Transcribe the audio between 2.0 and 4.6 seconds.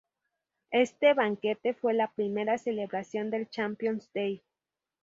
primera celebración del "Champions Day".